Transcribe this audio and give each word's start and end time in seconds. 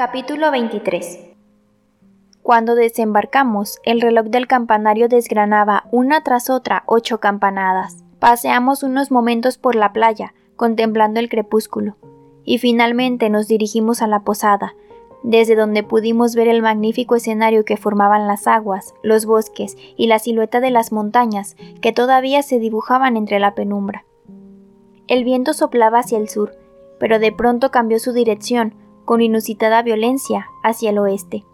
Capítulo 0.00 0.50
23 0.50 1.28
Cuando 2.42 2.74
desembarcamos, 2.74 3.80
el 3.84 4.00
reloj 4.00 4.28
del 4.28 4.46
campanario 4.46 5.08
desgranaba 5.08 5.84
una 5.92 6.22
tras 6.22 6.48
otra 6.48 6.84
ocho 6.86 7.20
campanadas. 7.20 8.02
Paseamos 8.18 8.82
unos 8.82 9.10
momentos 9.10 9.58
por 9.58 9.74
la 9.74 9.92
playa, 9.92 10.32
contemplando 10.56 11.20
el 11.20 11.28
crepúsculo, 11.28 11.98
y 12.44 12.56
finalmente 12.56 13.28
nos 13.28 13.46
dirigimos 13.46 14.00
a 14.00 14.06
la 14.06 14.20
posada, 14.20 14.74
desde 15.22 15.54
donde 15.54 15.82
pudimos 15.82 16.34
ver 16.34 16.48
el 16.48 16.62
magnífico 16.62 17.14
escenario 17.14 17.66
que 17.66 17.76
formaban 17.76 18.26
las 18.26 18.46
aguas, 18.46 18.94
los 19.02 19.26
bosques 19.26 19.76
y 19.98 20.06
la 20.06 20.18
silueta 20.18 20.60
de 20.60 20.70
las 20.70 20.92
montañas 20.92 21.56
que 21.82 21.92
todavía 21.92 22.42
se 22.42 22.58
dibujaban 22.58 23.18
entre 23.18 23.38
la 23.38 23.54
penumbra. 23.54 24.06
El 25.08 25.24
viento 25.24 25.52
soplaba 25.52 25.98
hacia 25.98 26.16
el 26.16 26.30
sur, 26.30 26.52
pero 26.98 27.18
de 27.18 27.32
pronto 27.32 27.70
cambió 27.70 27.98
su 27.98 28.14
dirección, 28.14 28.72
con 29.10 29.22
inusitada 29.22 29.82
violencia, 29.82 30.46
hacia 30.62 30.90
el 30.90 30.98
oeste. 31.00 31.44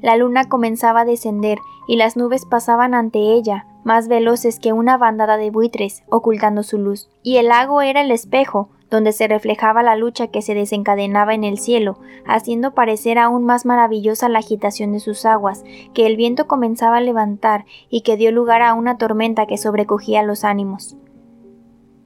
La 0.00 0.16
luna 0.16 0.48
comenzaba 0.48 1.02
a 1.02 1.04
descender 1.04 1.58
y 1.86 1.96
las 1.96 2.16
nubes 2.16 2.46
pasaban 2.46 2.94
ante 2.94 3.18
ella, 3.18 3.66
más 3.84 4.08
veloces 4.08 4.58
que 4.60 4.72
una 4.72 4.96
bandada 4.96 5.36
de 5.36 5.50
buitres, 5.50 6.04
ocultando 6.08 6.62
su 6.62 6.78
luz, 6.78 7.10
y 7.22 7.36
el 7.36 7.48
lago 7.48 7.82
era 7.82 8.00
el 8.00 8.10
espejo, 8.10 8.70
donde 8.88 9.12
se 9.12 9.28
reflejaba 9.28 9.82
la 9.82 9.94
lucha 9.94 10.28
que 10.28 10.40
se 10.40 10.54
desencadenaba 10.54 11.34
en 11.34 11.44
el 11.44 11.58
cielo, 11.58 11.98
haciendo 12.24 12.72
parecer 12.72 13.18
aún 13.18 13.44
más 13.44 13.66
maravillosa 13.66 14.30
la 14.30 14.38
agitación 14.38 14.92
de 14.92 15.00
sus 15.00 15.26
aguas, 15.26 15.64
que 15.92 16.06
el 16.06 16.16
viento 16.16 16.46
comenzaba 16.46 16.96
a 16.96 17.02
levantar 17.02 17.66
y 17.90 18.00
que 18.00 18.16
dio 18.16 18.32
lugar 18.32 18.62
a 18.62 18.72
una 18.72 18.96
tormenta 18.96 19.44
que 19.44 19.58
sobrecogía 19.58 20.22
los 20.22 20.44
ánimos. 20.44 20.96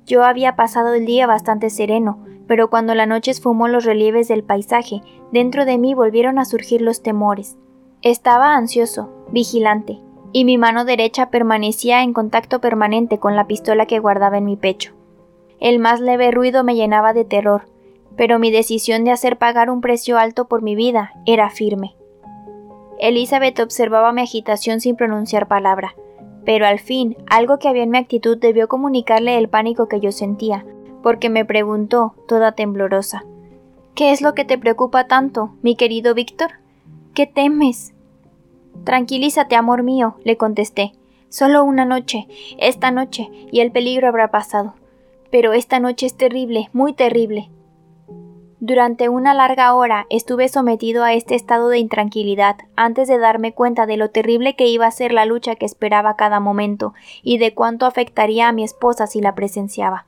Yo 0.05 0.25
había 0.25 0.57
pasado 0.57 0.95
el 0.95 1.07
día 1.07 1.29
bastante 1.29 1.71
sereno, 1.71 2.25
pero 2.48 2.70
cuando 2.70 2.94
la 2.94 3.06
noche 3.06 3.31
esfumó 3.31 3.69
los 3.69 3.84
relieves 3.84 4.26
del 4.26 4.42
paisaje, 4.42 5.03
dentro 5.31 5.66
de 5.66 5.78
mí 5.78 5.94
volvieron 5.94 6.38
a 6.38 6.47
surgir 6.47 6.81
los 6.81 7.03
temores. 7.03 7.56
Estaba 8.03 8.56
ansioso, 8.56 9.10
vigilante, 9.31 10.00
y 10.32 10.44
mi 10.44 10.59
mano 10.59 10.84
derecha 10.84 11.31
permanecía 11.31 12.03
en 12.03 12.12
contacto 12.12 12.60
permanente 12.60 13.19
con 13.19 13.36
la 13.36 13.47
pistola 13.47 13.86
que 13.86 13.98
guardaba 13.98 14.38
en 14.38 14.47
mi 14.47 14.56
pecho. 14.56 14.94
El 15.60 15.78
más 15.78 16.00
leve 16.00 16.31
ruido 16.31 16.64
me 16.64 16.75
llenaba 16.75 17.12
de 17.12 17.25
terror, 17.25 17.62
pero 18.16 18.38
mi 18.38 18.50
decisión 18.50 19.04
de 19.04 19.10
hacer 19.10 19.36
pagar 19.36 19.70
un 19.70 19.80
precio 19.80 20.19
alto 20.19 20.48
por 20.48 20.62
mi 20.62 20.75
vida 20.75 21.12
era 21.26 21.50
firme. 21.50 21.94
Elizabeth 22.98 23.60
observaba 23.60 24.12
mi 24.12 24.22
agitación 24.22 24.80
sin 24.80 24.97
pronunciar 24.97 25.48
palabra, 25.48 25.94
pero 26.44 26.66
al 26.66 26.78
fin 26.78 27.16
algo 27.28 27.59
que 27.59 27.69
había 27.69 27.82
en 27.82 27.91
mi 27.91 27.98
actitud 27.98 28.38
debió 28.38 28.69
comunicarle 28.69 29.36
el 29.36 29.48
pánico 29.48 29.86
que 29.86 30.00
yo 30.00 30.12
sentía, 30.12 30.65
porque 31.03 31.28
me 31.28 31.44
preguntó, 31.44 32.14
toda 32.26 32.53
temblorosa 32.53 33.25
¿Qué 33.98 34.12
es 34.12 34.22
lo 34.22 34.32
que 34.32 34.44
te 34.44 34.59
preocupa 34.59 35.09
tanto, 35.09 35.56
mi 35.60 35.75
querido 35.75 36.14
Víctor? 36.14 36.53
¿Qué 37.14 37.26
temes? 37.26 37.94
Tranquilízate, 38.84 39.56
amor 39.56 39.82
mío, 39.82 40.14
le 40.22 40.36
contesté. 40.36 40.92
Solo 41.28 41.64
una 41.64 41.84
noche, 41.84 42.28
esta 42.59 42.92
noche, 42.92 43.28
y 43.50 43.59
el 43.59 43.72
peligro 43.72 44.06
habrá 44.06 44.31
pasado. 44.31 44.75
Pero 45.32 45.53
esta 45.53 45.81
noche 45.81 46.06
es 46.06 46.16
terrible, 46.16 46.70
muy 46.72 46.92
terrible. 46.92 47.50
Durante 48.60 49.09
una 49.09 49.34
larga 49.34 49.75
hora 49.75 50.06
estuve 50.10 50.48
sometido 50.48 51.03
a 51.03 51.12
este 51.15 51.34
estado 51.34 51.69
de 51.69 51.78
intranquilidad 51.78 52.54
antes 52.76 53.09
de 53.09 53.19
darme 53.19 53.53
cuenta 53.53 53.86
de 53.86 53.97
lo 53.97 54.10
terrible 54.10 54.54
que 54.54 54.69
iba 54.69 54.86
a 54.86 54.92
ser 54.92 55.10
la 55.10 55.25
lucha 55.25 55.56
que 55.56 55.66
esperaba 55.66 56.15
cada 56.15 56.38
momento 56.38 56.94
y 57.25 57.38
de 57.38 57.53
cuánto 57.53 57.84
afectaría 57.84 58.47
a 58.47 58.53
mi 58.53 58.62
esposa 58.62 59.09
si 59.09 59.20
la 59.20 59.34
presenciaba. 59.34 60.06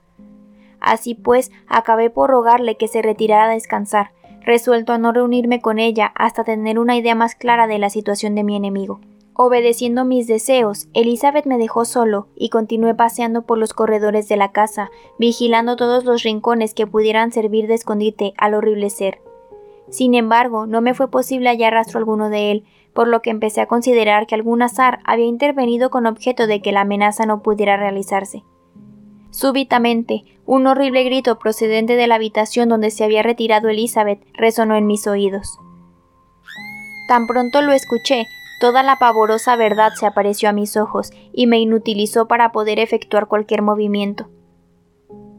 Así 0.81 1.15
pues, 1.15 1.51
acabé 1.67 2.11
por 2.11 2.31
rogarle 2.31 2.77
que 2.77 2.89
se 2.89 3.03
retirara 3.03 3.45
a 3.45 3.55
descansar, 3.55 4.13
resuelto 4.43 4.93
a 4.93 4.99
no 4.99 5.13
reunirme 5.13 5.61
con 5.61 5.79
ella 5.79 6.13
hasta 6.15 6.45
tener 6.45 6.79
una 6.79 6.97
idea 6.97 7.15
más 7.15 7.35
clara 7.35 7.67
de 7.67 7.79
la 7.79 7.91
situación 7.91 8.35
de 8.35 8.45
mi 8.45 8.57
enemigo. 8.57 9.01
Obedeciendo 9.35 10.05
mis 10.05 10.27
deseos, 10.27 10.89
Elizabeth 10.93 11.47
me 11.47 11.57
dejó 11.57 11.87
solo 11.87 12.27
y 12.37 12.51
continué 12.51 12.95
paseando 12.95 13.43
por 13.43 13.57
los 13.57 13.73
corredores 13.73 14.29
de 14.29 14.37
la 14.37 14.53
casa, 14.53 14.91
vigilando 15.19 15.77
todos 15.77 16.05
los 16.05 16.23
rincones 16.23 16.75
que 16.75 16.87
pudieran 16.87 17.33
servir 17.33 17.67
de 17.67 17.75
escondite 17.75 18.35
al 18.37 18.55
horrible 18.55 18.91
ser. 18.91 19.23
Sin 19.89 20.15
embargo, 20.15 20.67
no 20.67 20.83
me 20.83 20.95
fue 20.95 21.11
posible 21.11 21.49
hallar 21.49 21.73
rastro 21.73 21.99
alguno 21.99 22.29
de 22.29 22.51
él, 22.51 22.65
por 22.93 23.09
lo 23.09 23.23
que 23.23 23.31
empecé 23.31 23.61
a 23.61 23.67
considerar 23.67 24.27
que 24.27 24.35
algún 24.35 24.63
azar 24.63 24.99
había 25.05 25.27
intervenido 25.27 25.91
con 25.91 26.07
objeto 26.07 26.47
de 26.47 26.61
que 26.61 26.73
la 26.73 26.83
amenaza 26.83 27.25
no 27.25 27.43
pudiera 27.43 27.77
realizarse. 27.77 28.45
Súbitamente, 29.31 30.25
un 30.47 30.67
horrible 30.67 31.05
grito 31.05 31.39
procedente 31.39 31.97
de 31.97 32.07
la 32.07 32.17
habitación 32.17 32.69
donde 32.69 32.91
se 32.91 33.05
había 33.05 33.23
retirado 33.23 33.69
Elizabeth 33.69 34.21
resonó 34.35 34.77
en 34.77 34.87
mis 34.87 35.07
oídos. 35.07 35.59
Tan 37.09 37.27
pronto 37.27 37.63
lo 37.63 37.73
escuché, 37.73 38.27
Toda 38.61 38.83
la 38.83 38.99
pavorosa 38.99 39.57
verdad 39.57 39.93
se 39.99 40.05
apareció 40.05 40.51
a 40.51 40.53
mis 40.53 40.77
ojos 40.77 41.13
y 41.33 41.47
me 41.47 41.59
inutilizó 41.59 42.29
para 42.29 42.53
poder 42.53 42.79
efectuar 42.79 43.27
cualquier 43.27 43.63
movimiento. 43.63 44.29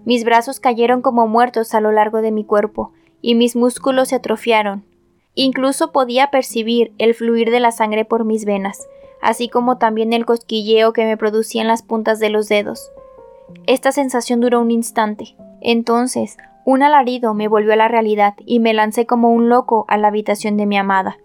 Mis 0.05 0.23
brazos 0.23 0.59
cayeron 0.59 1.03
como 1.03 1.27
muertos 1.27 1.75
a 1.75 1.81
lo 1.81 1.91
largo 1.91 2.23
de 2.23 2.31
mi 2.31 2.43
cuerpo, 2.43 2.93
y 3.21 3.35
mis 3.35 3.55
músculos 3.55 4.07
se 4.07 4.15
atrofiaron. 4.15 4.85
Incluso 5.35 5.91
podía 5.91 6.31
percibir 6.31 6.93
el 6.97 7.13
fluir 7.13 7.51
de 7.51 7.59
la 7.59 7.71
sangre 7.71 8.05
por 8.05 8.25
mis 8.25 8.43
venas, 8.43 8.87
así 9.21 9.49
como 9.49 9.77
también 9.77 10.13
el 10.13 10.25
cosquilleo 10.25 10.91
que 10.91 11.05
me 11.05 11.15
producían 11.15 11.67
las 11.67 11.83
puntas 11.83 12.17
de 12.17 12.31
los 12.31 12.49
dedos. 12.49 12.91
Esta 13.67 13.91
sensación 13.91 14.39
duró 14.39 14.61
un 14.61 14.71
instante. 14.71 15.35
Entonces, 15.61 16.37
un 16.65 16.83
alarido 16.83 17.33
me 17.33 17.47
volvió 17.47 17.73
a 17.73 17.77
la 17.77 17.87
realidad 17.87 18.35
y 18.45 18.59
me 18.59 18.73
lancé 18.73 19.05
como 19.05 19.31
un 19.31 19.49
loco 19.49 19.85
a 19.87 19.97
la 19.97 20.09
habitación 20.09 20.57
de 20.57 20.65
mi 20.65 20.77
amada. 20.77 21.17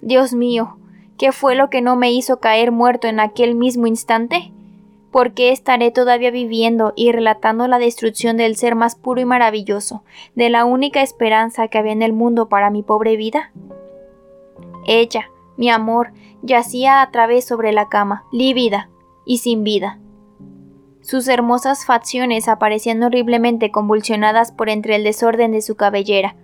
Dios 0.00 0.32
mío, 0.32 0.78
¿Qué 1.18 1.32
fue 1.32 1.56
lo 1.56 1.68
que 1.68 1.82
no 1.82 1.96
me 1.96 2.12
hizo 2.12 2.38
caer 2.38 2.70
muerto 2.70 3.08
en 3.08 3.18
aquel 3.18 3.56
mismo 3.56 3.88
instante? 3.88 4.52
¿Por 5.10 5.32
qué 5.32 5.50
estaré 5.50 5.90
todavía 5.90 6.30
viviendo 6.30 6.92
y 6.94 7.10
relatando 7.10 7.66
la 7.66 7.80
destrucción 7.80 8.36
del 8.36 8.54
ser 8.54 8.76
más 8.76 8.94
puro 8.94 9.20
y 9.20 9.24
maravilloso, 9.24 10.04
de 10.36 10.48
la 10.48 10.64
única 10.64 11.02
esperanza 11.02 11.66
que 11.66 11.76
había 11.76 11.92
en 11.92 12.02
el 12.02 12.12
mundo 12.12 12.48
para 12.48 12.70
mi 12.70 12.84
pobre 12.84 13.16
vida? 13.16 13.50
Ella, 14.86 15.28
mi 15.56 15.70
amor, 15.70 16.12
yacía 16.42 17.02
a 17.02 17.10
través 17.10 17.44
sobre 17.44 17.72
la 17.72 17.88
cama, 17.88 18.24
lívida 18.30 18.88
y 19.24 19.38
sin 19.38 19.64
vida. 19.64 19.98
Sus 21.08 21.26
hermosas 21.26 21.86
facciones 21.86 22.48
aparecían 22.48 23.02
horriblemente 23.02 23.70
convulsionadas 23.70 24.52
por 24.52 24.68
entre 24.68 24.94
el 24.94 25.04
desorden 25.04 25.52
de 25.52 25.62
su 25.62 25.74
cabellera. 25.74 26.36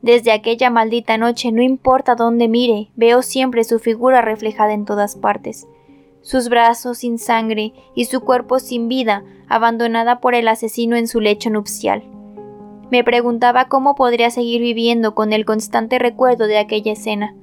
Desde 0.00 0.32
aquella 0.32 0.70
maldita 0.70 1.18
noche, 1.18 1.52
no 1.52 1.60
importa 1.60 2.14
dónde 2.14 2.48
mire, 2.48 2.88
veo 2.96 3.20
siempre 3.20 3.62
su 3.62 3.78
figura 3.78 4.22
reflejada 4.22 4.72
en 4.72 4.86
todas 4.86 5.16
partes. 5.16 5.66
Sus 6.22 6.48
brazos 6.48 6.96
sin 6.96 7.18
sangre 7.18 7.74
y 7.94 8.06
su 8.06 8.22
cuerpo 8.22 8.58
sin 8.58 8.88
vida, 8.88 9.22
abandonada 9.50 10.20
por 10.20 10.34
el 10.34 10.48
asesino 10.48 10.96
en 10.96 11.06
su 11.06 11.20
lecho 11.20 11.50
nupcial. 11.50 12.02
Me 12.90 13.04
preguntaba 13.04 13.66
cómo 13.66 13.96
podría 13.96 14.30
seguir 14.30 14.62
viviendo 14.62 15.14
con 15.14 15.34
el 15.34 15.44
constante 15.44 15.98
recuerdo 15.98 16.46
de 16.46 16.56
aquella 16.56 16.92
escena. 16.92 17.34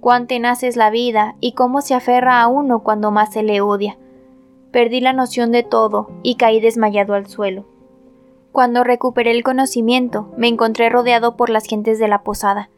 Cuán 0.00 0.26
tenaz 0.26 0.64
es 0.64 0.74
la 0.74 0.90
vida 0.90 1.36
y 1.40 1.52
cómo 1.52 1.80
se 1.80 1.94
aferra 1.94 2.42
a 2.42 2.48
uno 2.48 2.80
cuando 2.80 3.12
más 3.12 3.32
se 3.32 3.44
le 3.44 3.60
odia. 3.60 3.96
Perdí 4.76 5.00
la 5.00 5.14
noción 5.14 5.52
de 5.52 5.62
todo 5.62 6.10
y 6.22 6.34
caí 6.34 6.60
desmayado 6.60 7.14
al 7.14 7.28
suelo. 7.28 7.64
Cuando 8.52 8.84
recuperé 8.84 9.30
el 9.30 9.42
conocimiento, 9.42 10.30
me 10.36 10.48
encontré 10.48 10.90
rodeado 10.90 11.34
por 11.34 11.48
las 11.48 11.64
gentes 11.64 11.98
de 11.98 12.08
la 12.08 12.22
posada. 12.22 12.68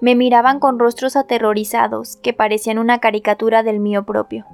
Me 0.00 0.16
miraban 0.16 0.58
con 0.58 0.80
rostros 0.80 1.14
aterrorizados 1.14 2.16
que 2.16 2.32
parecían 2.32 2.80
una 2.80 2.98
caricatura 2.98 3.62
del 3.62 3.78
mío 3.78 4.04
propio. 4.04 4.44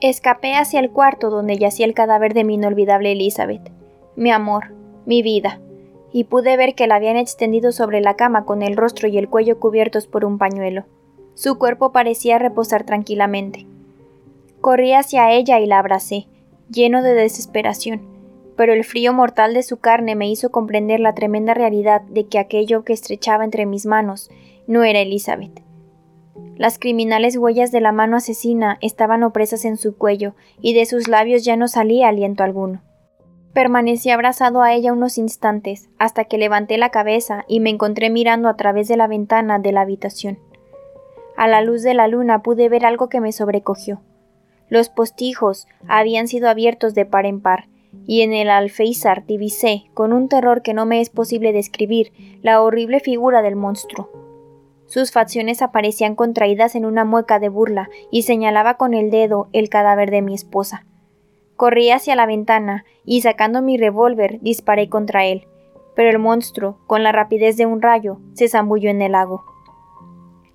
Escapé 0.00 0.54
hacia 0.54 0.78
el 0.78 0.92
cuarto 0.92 1.28
donde 1.28 1.58
yacía 1.58 1.86
el 1.86 1.92
cadáver 1.92 2.34
de 2.34 2.44
mi 2.44 2.54
inolvidable 2.54 3.10
Elizabeth, 3.10 3.72
mi 4.14 4.30
amor, 4.30 4.76
mi 5.04 5.22
vida, 5.22 5.58
y 6.12 6.22
pude 6.22 6.56
ver 6.56 6.76
que 6.76 6.86
la 6.86 6.94
habían 6.94 7.16
extendido 7.16 7.72
sobre 7.72 8.00
la 8.00 8.14
cama 8.14 8.44
con 8.44 8.62
el 8.62 8.76
rostro 8.76 9.08
y 9.08 9.18
el 9.18 9.28
cuello 9.28 9.58
cubiertos 9.58 10.06
por 10.06 10.24
un 10.24 10.38
pañuelo. 10.38 10.84
Su 11.34 11.58
cuerpo 11.58 11.90
parecía 11.90 12.38
reposar 12.38 12.84
tranquilamente. 12.84 13.66
Corrí 14.62 14.92
hacia 14.92 15.32
ella 15.32 15.58
y 15.58 15.66
la 15.66 15.80
abracé, 15.80 16.28
lleno 16.70 17.02
de 17.02 17.14
desesperación, 17.14 18.00
pero 18.56 18.72
el 18.72 18.84
frío 18.84 19.12
mortal 19.12 19.54
de 19.54 19.64
su 19.64 19.78
carne 19.78 20.14
me 20.14 20.30
hizo 20.30 20.52
comprender 20.52 21.00
la 21.00 21.16
tremenda 21.16 21.52
realidad 21.52 22.02
de 22.02 22.28
que 22.28 22.38
aquello 22.38 22.84
que 22.84 22.92
estrechaba 22.92 23.42
entre 23.42 23.66
mis 23.66 23.86
manos 23.86 24.30
no 24.68 24.84
era 24.84 25.00
Elizabeth. 25.00 25.64
Las 26.54 26.78
criminales 26.78 27.36
huellas 27.36 27.72
de 27.72 27.80
la 27.80 27.90
mano 27.90 28.18
asesina 28.18 28.78
estaban 28.80 29.24
opresas 29.24 29.64
en 29.64 29.76
su 29.76 29.96
cuello, 29.96 30.36
y 30.60 30.74
de 30.74 30.86
sus 30.86 31.08
labios 31.08 31.44
ya 31.44 31.56
no 31.56 31.66
salía 31.66 32.06
aliento 32.06 32.44
alguno. 32.44 32.82
Permanecí 33.54 34.10
abrazado 34.10 34.62
a 34.62 34.72
ella 34.72 34.92
unos 34.92 35.18
instantes, 35.18 35.90
hasta 35.98 36.26
que 36.26 36.38
levanté 36.38 36.78
la 36.78 36.90
cabeza 36.90 37.44
y 37.48 37.58
me 37.58 37.70
encontré 37.70 38.10
mirando 38.10 38.48
a 38.48 38.56
través 38.56 38.86
de 38.86 38.96
la 38.96 39.08
ventana 39.08 39.58
de 39.58 39.72
la 39.72 39.80
habitación. 39.80 40.38
A 41.36 41.48
la 41.48 41.62
luz 41.62 41.82
de 41.82 41.94
la 41.94 42.06
luna 42.06 42.44
pude 42.44 42.68
ver 42.68 42.86
algo 42.86 43.08
que 43.08 43.20
me 43.20 43.32
sobrecogió. 43.32 44.00
Los 44.72 44.88
postijos 44.88 45.68
habían 45.86 46.28
sido 46.28 46.48
abiertos 46.48 46.94
de 46.94 47.04
par 47.04 47.26
en 47.26 47.42
par, 47.42 47.68
y 48.06 48.22
en 48.22 48.32
el 48.32 48.48
alféizar 48.48 49.26
divisé, 49.26 49.84
con 49.92 50.14
un 50.14 50.30
terror 50.30 50.62
que 50.62 50.72
no 50.72 50.86
me 50.86 51.02
es 51.02 51.10
posible 51.10 51.52
describir, 51.52 52.10
la 52.40 52.62
horrible 52.62 52.98
figura 52.98 53.42
del 53.42 53.54
monstruo. 53.54 54.08
Sus 54.86 55.12
facciones 55.12 55.60
aparecían 55.60 56.14
contraídas 56.14 56.74
en 56.74 56.86
una 56.86 57.04
mueca 57.04 57.38
de 57.38 57.50
burla 57.50 57.90
y 58.10 58.22
señalaba 58.22 58.78
con 58.78 58.94
el 58.94 59.10
dedo 59.10 59.50
el 59.52 59.68
cadáver 59.68 60.10
de 60.10 60.22
mi 60.22 60.32
esposa. 60.32 60.86
Corrí 61.56 61.90
hacia 61.90 62.16
la 62.16 62.24
ventana 62.24 62.86
y 63.04 63.20
sacando 63.20 63.60
mi 63.60 63.76
revólver 63.76 64.38
disparé 64.40 64.88
contra 64.88 65.26
él, 65.26 65.48
pero 65.94 66.08
el 66.08 66.18
monstruo, 66.18 66.78
con 66.86 67.02
la 67.02 67.12
rapidez 67.12 67.58
de 67.58 67.66
un 67.66 67.82
rayo, 67.82 68.20
se 68.32 68.48
zambulló 68.48 68.88
en 68.88 69.02
el 69.02 69.12
lago. 69.12 69.44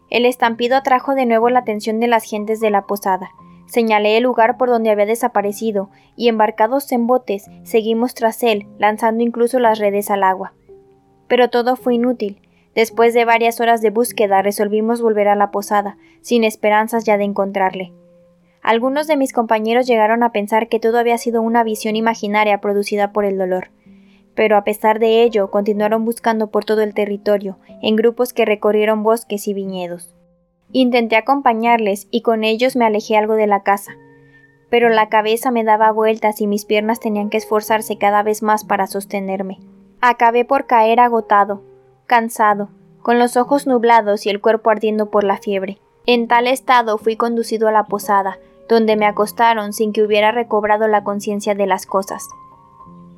El 0.10 0.26
estampido 0.26 0.76
atrajo 0.76 1.14
de 1.14 1.28
nuevo 1.28 1.52
la 1.52 1.60
atención 1.60 2.00
de 2.00 2.08
las 2.08 2.24
gentes 2.24 2.60
de 2.60 2.72
la 2.72 2.88
posada, 2.88 3.30
Señalé 3.68 4.18
el 4.18 4.24
lugar 4.24 4.58
por 4.58 4.70
donde 4.70 4.90
había 4.90 5.06
desaparecido, 5.06 5.90
y 6.16 6.30
embarcados 6.30 6.92
en 6.92 7.06
botes, 7.06 7.46
seguimos 7.64 8.14
tras 8.14 8.42
él, 8.44 8.66
lanzando 8.80 9.24
incluso 9.24 9.60
las 9.60 9.78
redes 9.78 10.10
al 10.10 10.24
agua. 10.24 10.54
Pero 11.28 11.50
todo 11.50 11.76
fue 11.76 11.96
inútil. 11.96 12.42
Después 12.74 13.14
de 13.14 13.26
varias 13.26 13.60
horas 13.60 13.82
de 13.82 13.90
búsqueda 13.90 14.42
resolvimos 14.42 15.02
volver 15.02 15.28
a 15.28 15.36
la 15.36 15.52
posada, 15.52 15.98
sin 16.22 16.44
esperanzas 16.44 17.04
ya 17.04 17.18
de 17.18 17.26
encontrarle. 17.26 17.92
Algunos 18.62 19.08
de 19.08 19.18
mis 19.18 19.34
compañeros 19.34 19.88
llegaron 19.88 20.24
a 20.24 20.32
pensar 20.32 20.70
que 20.70 20.80
todo 20.80 20.98
había 21.00 21.18
sido 21.18 21.42
una 21.42 21.64
visión 21.64 21.96
imaginaria 21.96 22.60
producida 22.62 23.12
por 23.12 23.26
el 23.26 23.38
dolor. 23.38 23.72
Pero 24.36 24.58
a 24.58 24.64
pesar 24.64 25.00
de 25.00 25.24
ello, 25.24 25.50
continuaron 25.50 26.06
buscando 26.06 26.52
por 26.52 26.66
todo 26.66 26.84
el 26.84 26.94
territorio, 26.94 27.58
en 27.82 27.96
grupos 27.96 28.34
que 28.34 28.46
recorrieron 28.46 29.04
bosques 29.04 29.48
y 29.48 29.54
viñedos. 29.54 30.17
Intenté 30.72 31.16
acompañarles 31.16 32.08
y 32.12 32.22
con 32.22 32.44
ellos 32.44 32.76
me 32.76 32.86
alejé 32.86 33.16
algo 33.16 33.36
de 33.36 33.48
la 33.48 33.64
casa, 33.64 33.94
pero 34.70 34.90
la 34.90 35.08
cabeza 35.10 35.50
me 35.50 35.64
daba 35.64 35.92
vueltas 35.92 36.42
y 36.42 36.48
mis 36.48 36.66
piernas 36.66 37.00
tenían 37.00 37.30
que 37.30 37.38
esforzarse 37.38 37.98
cada 37.98 38.22
vez 38.22 38.44
más 38.44 38.66
para 38.66 38.88
sostenerme. 38.88 39.60
Acabé 40.02 40.44
por 40.44 40.68
caer 40.68 41.00
agotado, 41.00 41.64
cansado, 42.06 42.70
con 43.02 43.18
los 43.18 43.38
ojos 43.38 43.66
nublados 43.66 44.26
y 44.26 44.30
el 44.30 44.42
cuerpo 44.42 44.70
ardiendo 44.70 45.10
por 45.10 45.24
la 45.24 45.38
fiebre. 45.38 45.80
En 46.06 46.28
tal 46.28 46.48
estado 46.48 46.98
fui 46.98 47.16
conducido 47.16 47.70
a 47.70 47.72
la 47.72 47.86
posada, 47.86 48.38
donde 48.68 48.98
me 48.98 49.06
acostaron 49.06 49.72
sin 49.72 49.94
que 49.94 50.04
hubiera 50.04 50.32
recobrado 50.32 50.88
la 50.88 51.04
conciencia 51.04 51.56
de 51.56 51.68
las 51.68 51.86
cosas. 51.86 52.28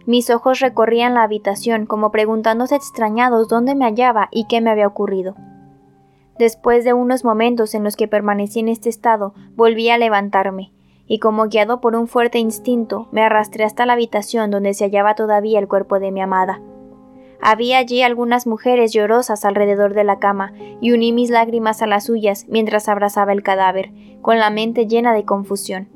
Mis 0.06 0.30
ojos 0.30 0.60
recorrían 0.60 1.16
la 1.16 1.24
habitación 1.24 1.86
como 1.86 2.12
preguntándose 2.12 2.75
extrañados 2.75 3.48
dónde 3.48 3.75
me 3.75 3.86
hallaba 3.86 4.28
y 4.31 4.45
qué 4.48 4.62
me 4.62 4.69
había 4.69 4.88
ocurrido. 4.88 5.36
Después 6.40 6.86
de 6.86 6.94
unos 6.94 7.26
momentos 7.26 7.76
en 7.76 7.84
los 7.84 7.98
que 7.98 8.08
permanecí 8.08 8.62
en 8.62 8.70
este 8.70 8.88
estado, 8.88 9.34
volví 9.58 9.90
a 9.90 9.98
levantarme, 9.98 10.72
y 11.06 11.20
como 11.20 11.50
guiado 11.50 11.82
por 11.82 11.98
un 11.98 12.08
fuerte 12.08 12.40
instinto, 12.40 13.10
me 13.12 13.22
arrastré 13.22 13.66
hasta 13.66 13.86
la 13.86 13.92
habitación 13.92 14.50
donde 14.50 14.74
se 14.74 14.86
hallaba 14.86 15.16
todavía 15.16 15.60
el 15.60 15.68
cuerpo 15.68 16.00
de 16.00 16.12
mi 16.12 16.22
amada. 16.22 16.62
Había 17.42 17.78
allí 17.78 18.04
algunas 18.04 18.48
mujeres 18.48 18.94
llorosas 18.94 19.44
alrededor 19.44 19.94
de 19.94 20.06
la 20.06 20.20
cama, 20.20 20.54
y 20.80 20.94
uní 20.94 21.12
mis 21.12 21.30
lágrimas 21.30 21.82
a 21.82 21.88
las 21.88 22.06
suyas 22.06 22.46
mientras 22.48 22.88
abrazaba 22.88 23.34
el 23.34 23.44
cadáver, 23.44 23.92
con 24.22 24.40
la 24.40 24.50
mente 24.50 24.88
llena 24.88 25.14
de 25.14 25.26
confusión. 25.26 25.90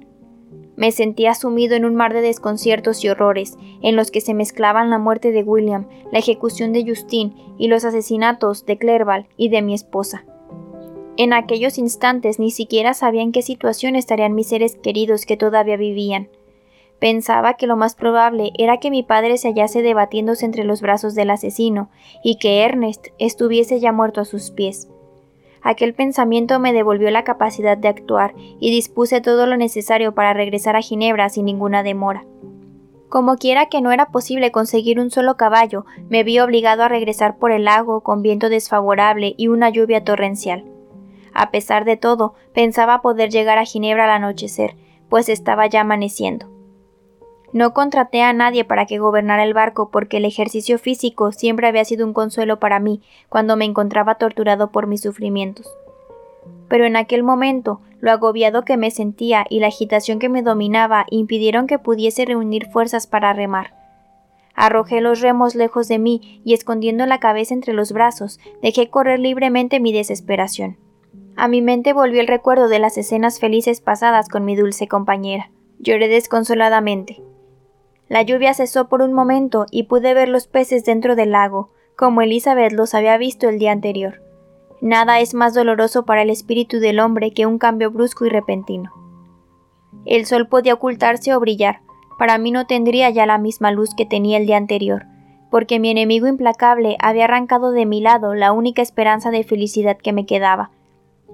Me 0.75 0.91
sentía 0.91 1.35
sumido 1.35 1.75
en 1.75 1.85
un 1.85 1.95
mar 1.95 2.13
de 2.13 2.19
desconciertos 2.19 3.01
y 3.05 3.07
horrores, 3.07 3.57
en 3.81 3.95
los 3.95 4.11
que 4.11 4.19
se 4.19 4.33
mezclaban 4.33 4.89
la 4.89 4.97
muerte 4.97 5.31
de 5.31 5.43
William, 5.43 5.87
la 6.11 6.19
ejecución 6.19 6.73
de 6.73 6.85
Justine 6.85 7.33
y 7.57 7.69
los 7.69 7.85
asesinatos 7.85 8.65
de 8.65 8.77
Clerval 8.77 9.29
y 9.37 9.47
de 9.47 9.61
mi 9.61 9.73
esposa. 9.73 10.25
En 11.15 11.31
aquellos 11.31 11.77
instantes 11.77 12.39
ni 12.39 12.49
siquiera 12.49 12.95
sabía 12.95 13.21
en 13.21 13.31
qué 13.31 13.43
situación 13.43 13.95
estarían 13.95 14.33
mis 14.33 14.47
seres 14.47 14.75
queridos 14.75 15.25
que 15.25 15.37
todavía 15.37 15.77
vivían. 15.77 16.29
Pensaba 16.99 17.55
que 17.55 17.67
lo 17.67 17.75
más 17.75 17.95
probable 17.95 18.51
era 18.57 18.77
que 18.77 18.89
mi 18.89 19.03
padre 19.03 19.37
se 19.37 19.49
hallase 19.49 19.81
debatiéndose 19.81 20.45
entre 20.45 20.63
los 20.63 20.81
brazos 20.81 21.13
del 21.13 21.29
asesino 21.29 21.89
y 22.23 22.37
que 22.37 22.63
Ernest 22.63 23.07
estuviese 23.19 23.79
ya 23.79 23.91
muerto 23.91 24.21
a 24.21 24.25
sus 24.25 24.49
pies. 24.49 24.87
Aquel 25.61 25.93
pensamiento 25.93 26.59
me 26.59 26.73
devolvió 26.73 27.11
la 27.11 27.23
capacidad 27.23 27.77
de 27.77 27.89
actuar 27.89 28.33
y 28.59 28.71
dispuse 28.71 29.21
todo 29.21 29.45
lo 29.45 29.55
necesario 29.55 30.15
para 30.15 30.33
regresar 30.33 30.75
a 30.75 30.81
Ginebra 30.81 31.29
sin 31.29 31.45
ninguna 31.45 31.83
demora. 31.83 32.25
Como 33.07 33.35
quiera 33.35 33.67
que 33.67 33.81
no 33.81 33.91
era 33.91 34.07
posible 34.07 34.51
conseguir 34.51 34.99
un 34.99 35.11
solo 35.11 35.37
caballo, 35.37 35.85
me 36.09 36.23
vi 36.23 36.39
obligado 36.39 36.83
a 36.83 36.89
regresar 36.89 37.37
por 37.37 37.51
el 37.51 37.65
lago 37.65 38.01
con 38.01 38.23
viento 38.23 38.49
desfavorable 38.49 39.35
y 39.37 39.49
una 39.49 39.69
lluvia 39.69 40.03
torrencial. 40.03 40.72
A 41.33 41.51
pesar 41.51 41.85
de 41.85 41.97
todo, 41.97 42.35
pensaba 42.53 43.01
poder 43.01 43.29
llegar 43.29 43.57
a 43.57 43.65
Ginebra 43.65 44.05
al 44.05 44.23
anochecer, 44.23 44.75
pues 45.09 45.29
estaba 45.29 45.67
ya 45.67 45.81
amaneciendo. 45.81 46.53
No 47.53 47.73
contraté 47.73 48.23
a 48.23 48.33
nadie 48.33 48.65
para 48.65 48.87
que 48.87 48.97
gobernara 48.97 49.43
el 49.43 49.53
barco 49.53 49.89
porque 49.91 50.17
el 50.17 50.25
ejercicio 50.25 50.79
físico 50.79 51.31
siempre 51.31 51.67
había 51.67 51.85
sido 51.85 52.05
un 52.05 52.13
consuelo 52.13 52.59
para 52.59 52.79
mí 52.79 53.01
cuando 53.29 53.55
me 53.55 53.65
encontraba 53.65 54.15
torturado 54.15 54.71
por 54.71 54.87
mis 54.87 55.01
sufrimientos. 55.01 55.71
Pero 56.67 56.85
en 56.85 56.95
aquel 56.95 57.21
momento, 57.21 57.79
lo 57.99 58.11
agobiado 58.11 58.65
que 58.65 58.75
me 58.75 58.89
sentía 58.89 59.45
y 59.49 59.59
la 59.59 59.67
agitación 59.67 60.17
que 60.17 60.29
me 60.29 60.41
dominaba 60.41 61.05
impidieron 61.11 61.67
que 61.67 61.77
pudiese 61.77 62.25
reunir 62.25 62.71
fuerzas 62.71 63.05
para 63.05 63.33
remar. 63.33 63.75
Arrojé 64.55 64.99
los 64.99 65.21
remos 65.21 65.53
lejos 65.53 65.87
de 65.87 65.99
mí 65.99 66.41
y 66.43 66.55
escondiendo 66.55 67.05
la 67.05 67.19
cabeza 67.19 67.53
entre 67.53 67.73
los 67.73 67.91
brazos, 67.91 68.39
dejé 68.63 68.89
correr 68.89 69.19
libremente 69.19 69.79
mi 69.79 69.93
desesperación. 69.93 70.77
A 71.35 71.47
mi 71.47 71.61
mente 71.61 71.93
volvió 71.93 72.21
el 72.21 72.27
recuerdo 72.27 72.67
de 72.67 72.79
las 72.79 72.97
escenas 72.97 73.39
felices 73.39 73.81
pasadas 73.81 74.29
con 74.29 74.45
mi 74.45 74.55
dulce 74.55 74.87
compañera. 74.87 75.49
Lloré 75.79 76.07
desconsoladamente. 76.07 77.21
La 78.07 78.21
lluvia 78.21 78.53
cesó 78.53 78.87
por 78.87 79.01
un 79.01 79.13
momento 79.13 79.65
y 79.71 79.83
pude 79.83 80.13
ver 80.13 80.29
los 80.29 80.47
peces 80.47 80.85
dentro 80.85 81.15
del 81.15 81.31
lago, 81.31 81.71
como 81.95 82.21
Elizabeth 82.21 82.71
los 82.71 82.93
había 82.93 83.17
visto 83.17 83.49
el 83.49 83.57
día 83.57 83.71
anterior. 83.71 84.21
Nada 84.81 85.19
es 85.19 85.33
más 85.33 85.53
doloroso 85.53 86.05
para 86.05 86.21
el 86.21 86.29
espíritu 86.29 86.79
del 86.79 86.99
hombre 86.99 87.31
que 87.31 87.45
un 87.45 87.57
cambio 87.57 87.89
brusco 87.89 88.25
y 88.25 88.29
repentino. 88.29 88.91
El 90.05 90.25
sol 90.25 90.47
podía 90.47 90.73
ocultarse 90.73 91.33
o 91.33 91.39
brillar, 91.39 91.81
para 92.19 92.37
mí 92.37 92.51
no 92.51 92.67
tendría 92.67 93.09
ya 93.09 93.25
la 93.25 93.37
misma 93.37 93.71
luz 93.71 93.95
que 93.95 94.05
tenía 94.05 94.37
el 94.37 94.45
día 94.45 94.57
anterior, 94.57 95.05
porque 95.49 95.79
mi 95.79 95.89
enemigo 95.89 96.27
implacable 96.27 96.97
había 96.99 97.25
arrancado 97.25 97.71
de 97.71 97.85
mi 97.85 98.01
lado 98.01 98.33
la 98.35 98.51
única 98.51 98.81
esperanza 98.81 99.31
de 99.31 99.43
felicidad 99.43 99.97
que 99.97 100.13
me 100.13 100.25
quedaba, 100.25 100.71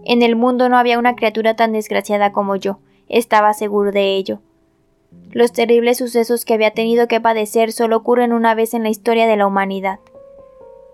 En 0.06 0.22
el 0.22 0.36
mundo 0.36 0.70
no 0.70 0.78
había 0.78 1.00
una 1.00 1.16
criatura 1.16 1.56
tan 1.56 1.74
desgraciada 1.74 2.32
como 2.32 2.56
yo, 2.56 2.80
estaba 3.08 3.54
seguro 3.54 3.92
de 3.92 4.16
ello. 4.16 4.40
Los 5.32 5.52
terribles 5.52 5.98
sucesos 5.98 6.46
que 6.46 6.54
había 6.54 6.72
tenido 6.72 7.08
que 7.08 7.22
padecer 7.22 7.72
solo 7.72 7.98
ocurren 7.98 8.34
una 8.34 8.56
vez 8.56 8.74
en 8.74 8.84
la 8.84 8.90
historia 8.90 9.28
de 9.28 9.38
la 9.38 9.48
humanidad. 9.48 10.00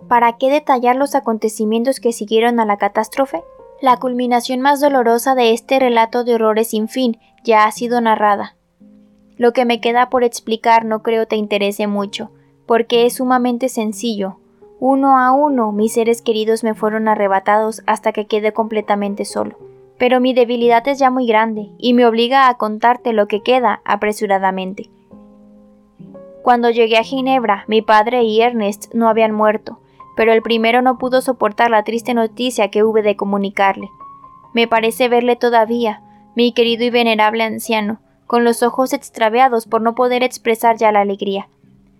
¿Para 0.07 0.37
qué 0.37 0.49
detallar 0.49 0.95
los 0.95 1.15
acontecimientos 1.15 1.99
que 1.99 2.13
siguieron 2.13 2.59
a 2.59 2.65
la 2.65 2.77
catástrofe? 2.77 3.43
La 3.81 3.97
culminación 3.97 4.61
más 4.61 4.79
dolorosa 4.79 5.35
de 5.35 5.51
este 5.51 5.79
relato 5.79 6.23
de 6.23 6.35
horrores 6.35 6.69
sin 6.69 6.87
fin 6.87 7.17
ya 7.43 7.65
ha 7.65 7.71
sido 7.71 7.99
narrada. 8.01 8.55
Lo 9.37 9.51
que 9.51 9.65
me 9.65 9.81
queda 9.81 10.09
por 10.09 10.23
explicar 10.23 10.85
no 10.85 11.01
creo 11.01 11.27
te 11.27 11.35
interese 11.35 11.87
mucho, 11.87 12.31
porque 12.65 13.05
es 13.05 13.15
sumamente 13.15 13.67
sencillo. 13.67 14.37
Uno 14.79 15.17
a 15.17 15.31
uno 15.31 15.71
mis 15.71 15.93
seres 15.93 16.21
queridos 16.21 16.63
me 16.63 16.73
fueron 16.73 17.07
arrebatados 17.07 17.81
hasta 17.87 18.11
que 18.11 18.27
quedé 18.27 18.51
completamente 18.51 19.23
solo. 19.23 19.57
Pero 19.97 20.19
mi 20.19 20.33
debilidad 20.33 20.85
es 20.87 20.99
ya 20.99 21.09
muy 21.09 21.25
grande 21.25 21.69
y 21.77 21.93
me 21.93 22.05
obliga 22.05 22.49
a 22.49 22.57
contarte 22.57 23.13
lo 23.13 23.27
que 23.27 23.41
queda 23.41 23.81
apresuradamente. 23.85 24.89
Cuando 26.43 26.69
llegué 26.69 26.97
a 26.97 27.03
Ginebra, 27.03 27.63
mi 27.67 27.81
padre 27.81 28.23
y 28.23 28.41
Ernest 28.41 28.93
no 28.93 29.07
habían 29.07 29.31
muerto, 29.31 29.79
pero 30.15 30.33
el 30.33 30.41
primero 30.41 30.81
no 30.81 30.97
pudo 30.97 31.21
soportar 31.21 31.71
la 31.71 31.83
triste 31.83 32.13
noticia 32.13 32.69
que 32.69 32.83
hube 32.83 33.01
de 33.01 33.15
comunicarle. 33.15 33.89
Me 34.53 34.67
parece 34.67 35.07
verle 35.07 35.37
todavía, 35.37 36.01
mi 36.35 36.53
querido 36.53 36.83
y 36.83 36.89
venerable 36.89 37.43
anciano, 37.43 37.99
con 38.27 38.43
los 38.43 38.61
ojos 38.61 38.93
extraviados 38.93 39.65
por 39.65 39.81
no 39.81 39.95
poder 39.95 40.21
expresar 40.21 40.77
ya 40.77 40.91
la 40.91 41.01
alegría. 41.01 41.47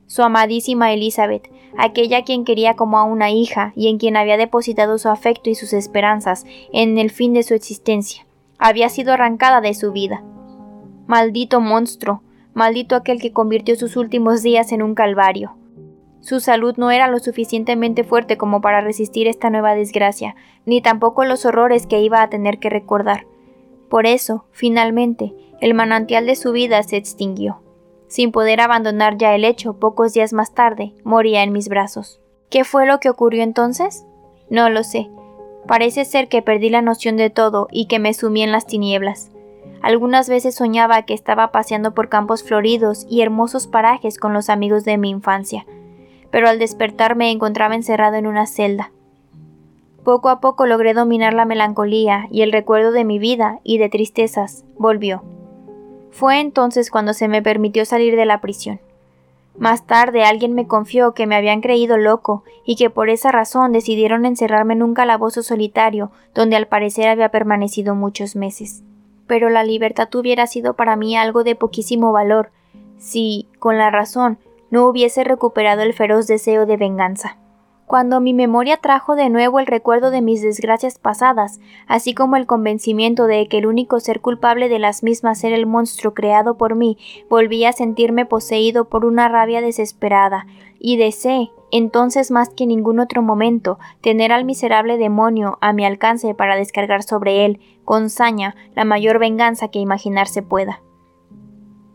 Su 0.07 0.21
amadísima 0.21 0.93
Elizabeth, 0.93 1.50
aquella 1.77 2.24
quien 2.24 2.45
quería 2.45 2.75
como 2.75 3.00
a 3.00 3.03
una 3.03 3.31
hija 3.31 3.74
y 3.75 3.89
en 3.89 3.97
quien 3.97 4.17
había 4.17 4.38
depositado 4.38 4.97
su 4.97 5.09
afecto 5.09 5.50
y 5.50 5.55
sus 5.55 5.74
esperanzas 5.74 6.45
en 6.71 6.97
el 6.97 7.09
fin 7.09 7.33
de 7.33 7.43
su 7.43 7.53
existencia, 7.53 8.25
había 8.59 8.89
sido 8.89 9.13
arrancada 9.13 9.62
de 9.62 9.74
su 9.74 9.91
vida. 9.91 10.24
Maldito 11.07 11.59
monstruo, 11.59 12.21
maldito 12.53 12.95
aquel 12.95 13.19
que 13.19 13.33
convirtió 13.33 13.75
sus 13.75 13.97
últimos 13.97 14.43
días 14.43 14.71
en 14.71 14.81
un 14.81 14.95
calvario. 14.95 15.57
Su 16.21 16.39
salud 16.39 16.75
no 16.77 16.89
era 16.89 17.07
lo 17.07 17.19
suficientemente 17.19 18.03
fuerte 18.03 18.38
como 18.38 18.62
para 18.62 18.81
resistir 18.81 19.27
esta 19.27 19.50
nueva 19.50 19.75
desgracia, 19.75 20.35
ni 20.65 20.81
tampoco 20.81 21.25
los 21.25 21.45
horrores 21.45 21.85
que 21.85 22.01
iba 22.01 22.21
a 22.21 22.29
tener 22.29 22.57
que 22.57 22.69
recordar. 22.69 23.27
Por 23.89 24.07
eso, 24.07 24.45
finalmente, 24.51 25.33
el 25.62 25.74
manantial 25.74 26.25
de 26.25 26.35
su 26.35 26.51
vida 26.51 26.81
se 26.81 26.97
extinguió. 26.97 27.64
Sin 28.07 28.31
poder 28.31 28.62
abandonar 28.62 29.17
ya 29.17 29.35
el 29.35 29.45
hecho, 29.45 29.79
pocos 29.79 30.13
días 30.13 30.33
más 30.33 30.53
tarde, 30.53 30.93
moría 31.03 31.43
en 31.43 31.51
mis 31.51 31.69
brazos. 31.69 32.19
¿Qué 32.50 32.63
fue 32.63 32.85
lo 32.85 33.00
que 33.00 33.09
ocurrió 33.09 33.43
entonces? 33.43 34.05
No 34.50 34.69
lo 34.69 34.83
sé. 34.83 35.09
Parece 35.67 36.05
ser 36.05 36.27
que 36.27 36.41
perdí 36.41 36.69
la 36.69 36.81
noción 36.81 37.17
de 37.17 37.29
todo 37.29 37.67
y 37.71 37.88
que 37.88 38.00
me 38.00 38.13
sumí 38.13 38.43
en 38.43 38.51
las 38.51 38.67
tinieblas. 38.67 39.31
Algunas 39.81 40.29
veces 40.29 40.55
soñaba 40.55 41.03
que 41.03 41.13
estaba 41.13 41.51
paseando 41.51 41.93
por 41.93 42.09
campos 42.09 42.43
floridos 42.43 43.05
y 43.09 43.21
hermosos 43.21 43.67
parajes 43.67 44.17
con 44.17 44.33
los 44.33 44.50
amigos 44.50 44.83
de 44.83 44.97
mi 44.97 45.09
infancia, 45.09 45.65
pero 46.31 46.47
al 46.50 46.59
despertar 46.59 47.15
me 47.15 47.31
encontraba 47.31 47.75
encerrado 47.75 48.15
en 48.15 48.27
una 48.27 48.45
celda. 48.45 48.91
Poco 50.03 50.29
a 50.29 50.39
poco 50.39 50.67
logré 50.67 50.93
dominar 50.93 51.33
la 51.33 51.45
melancolía 51.45 52.27
y 52.29 52.41
el 52.41 52.51
recuerdo 52.51 52.91
de 52.91 53.05
mi 53.05 53.17
vida 53.17 53.59
y 53.63 53.79
de 53.79 53.89
tristezas 53.89 54.63
volvió. 54.77 55.24
Fue 56.15 56.39
entonces 56.39 56.91
cuando 56.91 57.13
se 57.13 57.27
me 57.27 57.41
permitió 57.41 57.84
salir 57.84 58.15
de 58.15 58.25
la 58.25 58.39
prisión. 58.39 58.79
Más 59.57 59.86
tarde 59.86 60.24
alguien 60.24 60.53
me 60.53 60.65
confió 60.65 61.13
que 61.13 61.27
me 61.27 61.36
habían 61.36 61.60
creído 61.60 61.98
loco 61.98 62.45
y 62.65 62.77
que 62.77 62.89
por 62.89 63.10
esa 63.10 63.34
razón 63.34 63.74
decidieron 63.74 64.25
encerrarme 64.25 64.75
en 64.75 64.84
un 64.84 64.93
calabozo 64.93 65.43
solitario 65.43 66.12
donde 66.34 66.55
al 66.55 66.67
parecer 66.67 67.10
había 67.10 67.31
permanecido 67.31 67.95
muchos 67.95 68.38
meses. 68.38 68.81
Pero 69.27 69.50
la 69.50 69.65
libertad 69.65 70.07
hubiera 70.15 70.48
sido 70.48 70.75
para 70.75 70.95
mí 70.95 71.17
algo 71.17 71.43
de 71.43 71.55
poquísimo 71.55 72.13
valor 72.13 72.50
si, 72.98 73.50
con 73.60 73.77
la 73.77 73.91
razón, 73.91 74.38
no 74.69 74.88
hubiese 74.88 75.25
recuperado 75.25 75.81
el 75.81 75.93
feroz 75.93 76.27
deseo 76.27 76.65
de 76.65 76.77
venganza. 76.77 77.38
Cuando 77.87 78.19
mi 78.19 78.33
memoria 78.33 78.77
trajo 78.77 79.15
de 79.15 79.29
nuevo 79.29 79.59
el 79.59 79.67
recuerdo 79.67 80.09
de 80.09 80.21
mis 80.21 80.41
desgracias 80.41 80.97
pasadas, 80.97 81.59
así 81.87 82.15
como 82.15 82.35
el 82.35 82.47
convencimiento 82.47 83.27
de 83.27 83.47
que 83.47 83.59
el 83.59 83.67
único 83.67 83.99
ser 83.99 84.21
culpable 84.21 84.69
de 84.69 84.79
las 84.79 85.03
mismas 85.03 85.43
era 85.43 85.55
el 85.55 85.67
monstruo 85.67 86.15
creado 86.15 86.57
por 86.57 86.73
mí, 86.73 86.97
volví 87.29 87.63
a 87.63 87.73
sentirme 87.73 88.25
poseído 88.25 88.85
por 88.85 89.05
una 89.05 89.29
rabia 89.29 89.61
desesperada, 89.61 90.47
y 90.79 90.97
deseé, 90.97 91.51
entonces 91.71 92.31
más 92.31 92.49
que 92.49 92.63
en 92.63 92.69
ningún 92.69 92.99
otro 92.99 93.21
momento, 93.21 93.77
tener 94.01 94.31
al 94.31 94.45
miserable 94.45 94.97
demonio 94.97 95.57
a 95.61 95.71
mi 95.71 95.85
alcance 95.85 96.33
para 96.33 96.55
descargar 96.55 97.03
sobre 97.03 97.45
él, 97.45 97.59
con 97.85 98.09
saña, 98.09 98.55
la 98.75 98.83
mayor 98.83 99.19
venganza 99.19 99.67
que 99.67 99.79
imaginarse 99.79 100.41
pueda. 100.41 100.81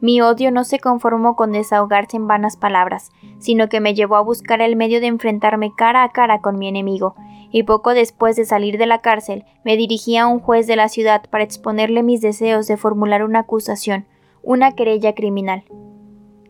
Mi 0.01 0.23
odio 0.23 0.51
no 0.51 0.65
se 0.65 0.79
conformó 0.79 1.37
con 1.37 1.53
desahogarse 1.53 2.17
en 2.17 2.27
vanas 2.27 2.57
palabras, 2.57 3.11
sino 3.39 3.69
que 3.69 3.81
me 3.81 3.95
llevó 3.95 4.17
a 4.17 4.23
buscar 4.23 4.63
el 4.63 4.75
medio 4.75 5.01
de 5.01 5.09
enfrentarme 5.09 5.75
cara 5.77 6.03
a 6.03 6.09
cara 6.09 6.41
con 6.41 6.59
mi 6.59 6.69
enemigo, 6.69 7.15
y 7.51 7.65
poco 7.65 7.93
después 7.93 8.37
de 8.37 8.47
salir 8.47 8.79
de 8.79 8.87
la 8.87 9.01
cárcel 9.01 9.45
me 9.65 9.77
dirigí 9.77 10.17
a 10.17 10.27
un 10.27 10.41
juez 10.41 10.67
de 10.67 10.77
la 10.77 10.89
ciudad 10.89 11.23
para 11.29 11.45
exponerle 11.45 12.03
mis 12.03 12.23
deseos 12.23 12.67
de 12.67 12.79
formular 12.79 13.23
una 13.25 13.41
acusación, 13.41 14.07
una 14.43 14.73
querella 14.73 15.15
criminal. 15.15 15.65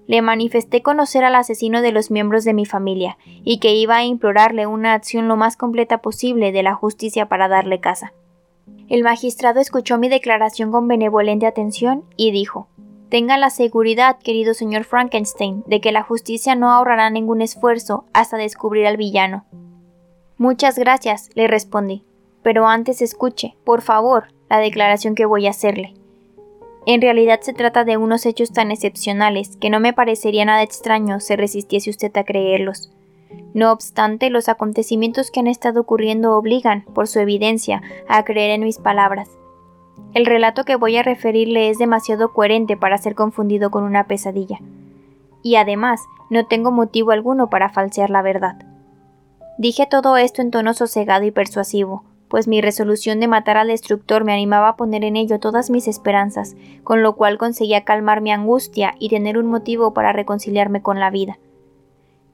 Le 0.07 0.23
manifesté 0.23 0.83
conocer 0.83 1.25
al 1.25 1.35
asesino 1.35 1.83
de 1.83 1.93
los 1.93 2.11
miembros 2.11 2.45
de 2.45 2.55
mi 2.55 2.67
familia, 2.67 3.19
y 3.43 3.59
que 3.59 3.75
iba 3.75 3.97
a 3.97 4.05
implorarle 4.05 4.69
una 4.69 4.93
acción 4.93 5.27
lo 5.27 5.37
más 5.37 5.57
completa 5.57 5.99
posible 5.99 6.53
de 6.53 6.63
la 6.63 6.75
justicia 6.75 7.27
para 7.27 7.49
darle 7.49 7.81
casa. 7.81 8.13
El 8.89 9.03
magistrado 9.03 9.59
escuchó 9.61 9.99
mi 9.99 10.09
declaración 10.09 10.71
con 10.71 10.87
benevolente 10.87 11.47
atención 11.47 12.05
y 12.17 12.31
dijo 12.33 12.69
Tenga 13.11 13.37
la 13.39 13.51
seguridad, 13.51 14.19
querido 14.19 14.55
señor 14.55 14.85
Frankenstein, 14.85 15.65
de 15.67 15.81
que 15.81 15.91
la 15.91 16.05
justicia 16.05 16.55
no 16.55 16.71
ahorrará 16.71 17.11
ningún 17.11 17.43
esfuerzo 17.43 18.05
hasta 18.13 18.37
descubrir 18.37 18.87
al 18.87 18.97
villano. 18.97 19.45
Muchas 20.39 20.79
gracias, 20.79 21.29
le 21.35 21.49
respondí. 21.49 22.05
Pero 22.43 22.69
antes 22.69 23.03
escuche, 23.03 23.57
por 23.65 23.83
favor, 23.83 24.29
la 24.49 24.59
declaración 24.59 25.17
que 25.17 25.27
voy 25.27 25.49
a 25.49 25.51
hacerle. 25.51 25.95
En 26.87 27.03
realidad 27.03 27.41
se 27.41 27.53
trata 27.53 27.85
de 27.85 27.97
unos 27.97 28.25
hechos 28.27 28.53
tan 28.53 28.71
excepcionales 28.71 29.57
que 29.57 29.71
no 29.71 29.81
me 29.81 29.93
parecería 29.93 30.45
nada 30.45 30.63
extraño 30.63 31.19
si 31.19 31.35
resistiese 31.35 31.91
usted 31.91 32.17
a 32.17 32.25
creerlos. 32.25 32.93
No 33.55 33.73
obstante, 33.73 34.31
los 34.31 34.49
acontecimientos 34.49 35.33
que 35.33 35.41
han 35.41 35.49
estado 35.49 35.81
ocurriendo 35.81 36.37
obligan, 36.37 36.85
por 36.95 37.09
su 37.09 37.19
evidencia, 37.19 37.83
a 38.09 38.25
creer 38.25 38.53
en 38.53 38.63
mis 38.63 38.79
palabras. 38.79 39.40
El 40.13 40.27
relato 40.27 40.65
que 40.65 40.77
voy 40.77 40.97
a 40.97 41.03
referirle 41.03 41.71
es 41.71 41.79
demasiado 41.79 42.33
coherente 42.33 42.77
para 42.77 42.99
ser 42.99 43.15
confundido 43.15 43.71
con 43.71 43.85
una 43.85 44.05
pesadilla. 44.05 44.59
Y 45.43 45.57
además, 45.57 46.01
no 46.31 46.47
tengo 46.47 46.71
motivo 46.71 47.13
alguno 47.13 47.49
para 47.49 47.69
falsear 47.69 48.11
la 48.11 48.23
verdad. 48.23 48.57
Dije 49.59 49.87
todo 49.87 50.17
esto 50.17 50.43
en 50.43 50.51
tono 50.51 50.75
sosegado 50.75 51.25
y 51.25 51.31
persuasivo, 51.31 52.05
pues 52.29 52.47
mi 52.47 52.61
resolución 52.61 53.19
de 53.21 53.29
matar 53.29 53.57
al 53.57 53.69
destructor 53.69 54.25
me 54.25 54.33
animaba 54.33 54.69
a 54.69 54.77
poner 54.77 55.05
en 55.05 55.17
ello 55.17 55.41
todas 55.41 55.69
mis 55.69 55.89
esperanzas, 55.89 56.57
con 56.85 57.03
lo 57.03 57.17
cual 57.17 57.39
conseguía 57.39 57.85
calmar 57.85 58.21
mi 58.21 58.31
angustia 58.31 58.95
y 58.99 59.09
tener 59.09 59.37
un 59.37 59.47
motivo 59.47 59.93
para 59.93 60.13
reconciliarme 60.13 60.81
con 60.81 61.01
la 61.01 61.11
vida. 61.11 61.39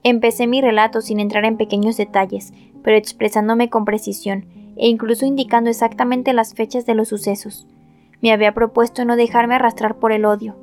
Empecé 0.02 0.46
mi 0.46 0.61
relato 0.61 1.00
sin 1.00 1.18
entrar 1.18 1.44
en 1.46 1.56
pequeños 1.56 1.96
detalles, 1.96 2.52
pero 2.85 2.96
expresándome 2.96 3.70
con 3.70 3.85
precisión, 3.85 4.46
e 4.76 4.88
incluso 4.88 5.26
indicando 5.26 5.71
exactamente 5.71 6.33
las 6.33 6.54
fechas 6.54 6.87
de 6.87 6.95
los 6.95 7.09
sucesos. 7.09 7.66
Me 8.21 8.33
había 8.33 8.54
propuesto 8.54 9.04
no 9.04 9.16
dejarme 9.16 9.54
arrastrar 9.54 9.97
por 9.99 10.12
el 10.12 10.25
odio. 10.25 10.56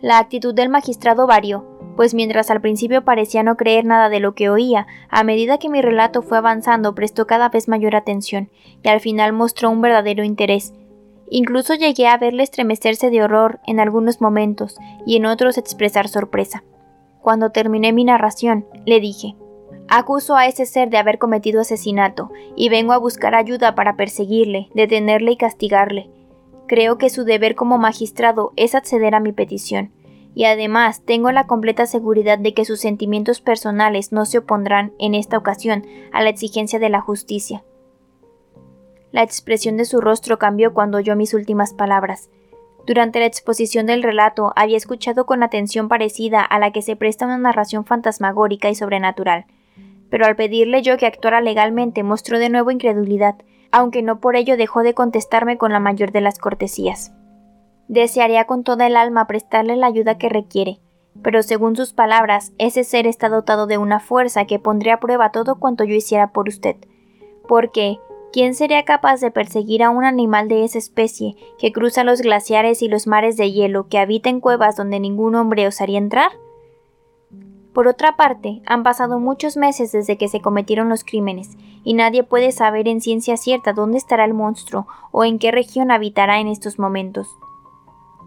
La 0.00 0.18
actitud 0.18 0.54
del 0.54 0.68
magistrado 0.68 1.26
varió, 1.26 1.66
pues 1.96 2.14
mientras 2.14 2.50
al 2.50 2.60
principio 2.60 3.04
parecía 3.04 3.42
no 3.42 3.56
creer 3.56 3.84
nada 3.84 4.08
de 4.08 4.20
lo 4.20 4.34
que 4.34 4.48
oía, 4.48 4.86
a 5.10 5.24
medida 5.24 5.58
que 5.58 5.68
mi 5.68 5.82
relato 5.82 6.22
fue 6.22 6.38
avanzando 6.38 6.94
prestó 6.94 7.26
cada 7.26 7.50
vez 7.50 7.68
mayor 7.68 7.94
atención, 7.94 8.50
y 8.82 8.88
al 8.88 9.00
final 9.00 9.32
mostró 9.32 9.70
un 9.70 9.82
verdadero 9.82 10.24
interés. 10.24 10.72
Incluso 11.28 11.74
llegué 11.74 12.08
a 12.08 12.16
verle 12.16 12.42
estremecerse 12.42 13.10
de 13.10 13.22
horror 13.22 13.60
en 13.66 13.78
algunos 13.78 14.20
momentos 14.20 14.76
y 15.06 15.16
en 15.16 15.26
otros 15.26 15.58
expresar 15.58 16.08
sorpresa. 16.08 16.64
Cuando 17.20 17.50
terminé 17.50 17.92
mi 17.92 18.04
narración, 18.04 18.66
le 18.86 19.00
dije 19.00 19.36
Acuso 19.92 20.36
a 20.36 20.46
ese 20.46 20.66
ser 20.66 20.88
de 20.88 20.98
haber 20.98 21.18
cometido 21.18 21.60
asesinato, 21.60 22.30
y 22.54 22.68
vengo 22.68 22.92
a 22.92 22.98
buscar 22.98 23.34
ayuda 23.34 23.74
para 23.74 23.96
perseguirle, 23.96 24.68
detenerle 24.72 25.32
y 25.32 25.36
castigarle. 25.36 26.08
Creo 26.68 26.96
que 26.96 27.10
su 27.10 27.24
deber 27.24 27.56
como 27.56 27.76
magistrado 27.76 28.52
es 28.54 28.76
acceder 28.76 29.16
a 29.16 29.20
mi 29.20 29.32
petición, 29.32 29.90
y 30.32 30.44
además 30.44 31.02
tengo 31.04 31.32
la 31.32 31.48
completa 31.48 31.86
seguridad 31.86 32.38
de 32.38 32.54
que 32.54 32.64
sus 32.64 32.78
sentimientos 32.78 33.40
personales 33.40 34.12
no 34.12 34.26
se 34.26 34.38
opondrán 34.38 34.92
en 35.00 35.16
esta 35.16 35.36
ocasión 35.36 35.84
a 36.12 36.22
la 36.22 36.30
exigencia 36.30 36.78
de 36.78 36.88
la 36.88 37.00
justicia. 37.00 37.64
La 39.10 39.24
expresión 39.24 39.76
de 39.76 39.86
su 39.86 40.00
rostro 40.00 40.38
cambió 40.38 40.72
cuando 40.72 40.98
oyó 40.98 41.16
mis 41.16 41.34
últimas 41.34 41.74
palabras. 41.74 42.30
Durante 42.86 43.18
la 43.18 43.26
exposición 43.26 43.86
del 43.86 44.04
relato 44.04 44.52
había 44.54 44.76
escuchado 44.76 45.26
con 45.26 45.42
atención 45.42 45.88
parecida 45.88 46.42
a 46.42 46.60
la 46.60 46.70
que 46.70 46.80
se 46.80 46.94
presta 46.94 47.26
una 47.26 47.38
narración 47.38 47.84
fantasmagórica 47.84 48.70
y 48.70 48.76
sobrenatural, 48.76 49.46
pero 50.10 50.26
al 50.26 50.36
pedirle 50.36 50.82
yo 50.82 50.96
que 50.96 51.06
actuara 51.06 51.40
legalmente 51.40 52.02
mostró 52.02 52.38
de 52.38 52.50
nuevo 52.50 52.70
incredulidad, 52.70 53.36
aunque 53.70 54.02
no 54.02 54.20
por 54.20 54.36
ello 54.36 54.56
dejó 54.56 54.82
de 54.82 54.94
contestarme 54.94 55.56
con 55.56 55.72
la 55.72 55.80
mayor 55.80 56.12
de 56.12 56.20
las 56.20 56.38
cortesías. 56.38 57.12
Desearía 57.88 58.44
con 58.44 58.64
toda 58.64 58.86
el 58.86 58.96
alma 58.96 59.26
prestarle 59.26 59.76
la 59.76 59.86
ayuda 59.86 60.18
que 60.18 60.28
requiere, 60.28 60.80
pero 61.22 61.42
según 61.42 61.76
sus 61.76 61.92
palabras, 61.92 62.52
ese 62.58 62.84
ser 62.84 63.06
está 63.06 63.28
dotado 63.28 63.66
de 63.66 63.78
una 63.78 64.00
fuerza 64.00 64.44
que 64.44 64.58
pondría 64.58 64.94
a 64.94 65.00
prueba 65.00 65.32
todo 65.32 65.56
cuanto 65.56 65.84
yo 65.84 65.94
hiciera 65.94 66.32
por 66.32 66.48
usted. 66.48 66.76
Porque, 67.48 67.98
¿quién 68.32 68.54
sería 68.54 68.84
capaz 68.84 69.20
de 69.20 69.30
perseguir 69.30 69.82
a 69.82 69.90
un 69.90 70.04
animal 70.04 70.48
de 70.48 70.64
esa 70.64 70.78
especie 70.78 71.36
que 71.58 71.72
cruza 71.72 72.04
los 72.04 72.20
glaciares 72.20 72.82
y 72.82 72.88
los 72.88 73.06
mares 73.06 73.36
de 73.36 73.50
hielo, 73.50 73.88
que 73.88 73.98
habita 73.98 74.30
en 74.30 74.40
cuevas 74.40 74.76
donde 74.76 75.00
ningún 75.00 75.34
hombre 75.34 75.66
osaría 75.66 75.98
entrar? 75.98 76.30
Por 77.72 77.86
otra 77.86 78.16
parte, 78.16 78.62
han 78.66 78.82
pasado 78.82 79.20
muchos 79.20 79.56
meses 79.56 79.92
desde 79.92 80.18
que 80.18 80.28
se 80.28 80.40
cometieron 80.40 80.88
los 80.88 81.04
crímenes, 81.04 81.56
y 81.84 81.94
nadie 81.94 82.24
puede 82.24 82.52
saber 82.52 82.88
en 82.88 83.00
ciencia 83.00 83.36
cierta 83.36 83.72
dónde 83.72 83.98
estará 83.98 84.24
el 84.24 84.34
monstruo 84.34 84.86
o 85.12 85.24
en 85.24 85.38
qué 85.38 85.50
región 85.50 85.90
habitará 85.90 86.40
en 86.40 86.48
estos 86.48 86.78
momentos. 86.78 87.28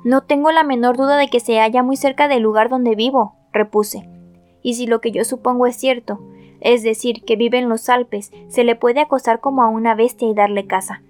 No 0.04 0.22
tengo 0.22 0.52
la 0.52 0.64
menor 0.64 0.98
duda 0.98 1.18
de 1.18 1.28
que 1.28 1.40
se 1.40 1.60
halla 1.60 1.84
muy 1.84 1.98
cerca 1.98 2.28
del 2.28 2.44
lugar 2.44 2.70
donde 2.70 2.96
vivo, 2.96 3.36
repuse. 3.52 4.10
Y 4.62 4.76
si 4.76 4.88
lo 4.88 5.02
que 5.02 5.12
yo 5.12 5.26
supongo 5.26 5.66
es 5.66 5.76
cierto, 5.76 6.20
es 6.62 6.82
decir, 6.84 7.24
que 7.26 7.36
vive 7.36 7.60
en 7.60 7.68
los 7.68 7.90
Alpes, 7.90 8.32
se 8.48 8.64
le 8.64 8.76
puede 8.76 9.02
acosar 9.02 9.42
como 9.42 9.64
a 9.64 9.68
una 9.68 9.96
bestia 9.96 10.30
y 10.30 10.34
darle 10.34 10.68
caza. 10.68 11.02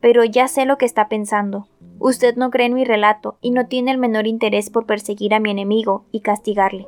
Pero 0.00 0.22
ya 0.24 0.46
sé 0.46 0.64
lo 0.64 0.78
que 0.78 0.86
está 0.86 1.08
pensando. 1.08 1.66
Usted 1.98 2.36
no 2.36 2.50
cree 2.50 2.66
en 2.66 2.74
mi 2.74 2.84
relato 2.84 3.36
y 3.40 3.50
no 3.50 3.66
tiene 3.66 3.90
el 3.90 3.98
menor 3.98 4.26
interés 4.26 4.70
por 4.70 4.86
perseguir 4.86 5.34
a 5.34 5.40
mi 5.40 5.50
enemigo 5.50 6.04
y 6.12 6.20
castigarle. 6.20 6.86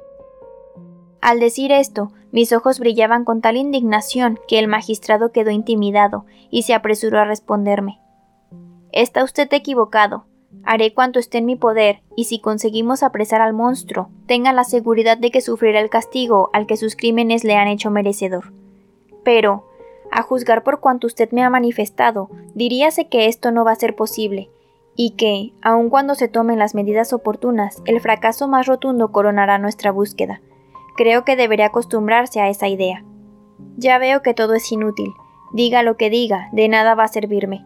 Al 1.27 1.41
decir 1.41 1.73
esto, 1.73 2.13
mis 2.31 2.53
ojos 2.53 2.79
brillaban 2.79 3.25
con 3.25 3.41
tal 3.41 3.57
indignación 3.57 4.39
que 4.47 4.61
el 4.61 4.69
magistrado 4.69 5.33
quedó 5.33 5.51
intimidado 5.51 6.25
y 6.51 6.63
se 6.63 6.73
apresuró 6.73 7.19
a 7.19 7.25
responderme. 7.25 7.99
Está 8.93 9.25
usted 9.25 9.53
equivocado. 9.53 10.27
Haré 10.63 10.95
cuanto 10.95 11.19
esté 11.19 11.39
en 11.39 11.47
mi 11.47 11.57
poder, 11.57 12.01
y 12.15 12.27
si 12.27 12.39
conseguimos 12.39 13.03
apresar 13.03 13.41
al 13.41 13.55
monstruo, 13.55 14.09
tenga 14.27 14.53
la 14.53 14.63
seguridad 14.63 15.19
de 15.19 15.33
que 15.33 15.41
sufrirá 15.41 15.81
el 15.81 15.91
castigo 15.91 16.49
al 16.53 16.69
que 16.69 16.77
sus 16.77 16.95
crímenes 16.95 17.43
le 17.43 17.57
han 17.57 17.67
hecho 17.67 17.91
merecedor. 17.91 18.53
Pero, 19.25 19.67
a 20.13 20.23
juzgar 20.23 20.63
por 20.63 20.79
cuanto 20.79 21.09
usted 21.09 21.33
me 21.33 21.43
ha 21.43 21.51
manifestado, 21.51 22.31
diríase 22.55 23.09
que 23.09 23.27
esto 23.27 23.51
no 23.51 23.65
va 23.65 23.73
a 23.73 23.75
ser 23.75 23.97
posible, 23.97 24.49
y 24.95 25.17
que, 25.17 25.55
aun 25.61 25.91
cuando 25.91 26.15
se 26.15 26.29
tomen 26.29 26.61
las 26.61 26.77
medidas 26.77 27.13
oportunas, 27.13 27.83
el 27.85 28.01
fracaso 28.01 28.47
más 28.47 28.67
rotundo 28.67 29.11
coronará 29.11 29.59
nuestra 29.59 29.91
búsqueda. 29.91 30.41
Creo 30.97 31.25
que 31.25 31.37
debería 31.37 31.67
acostumbrarse 31.67 32.41
a 32.41 32.49
esa 32.49 32.69
idea. 32.69 33.05
Ya 33.77 33.99
veo 33.99 34.23
que 34.23 34.35
todo 34.35 34.55
es 34.55 34.71
inútil. 34.73 35.13
Diga 35.53 35.83
lo 35.83 35.97
que 35.97 36.11
diga, 36.11 36.49
de 36.53 36.69
nada 36.69 36.95
va 36.95 37.05
a 37.05 37.09
servirme. 37.09 37.65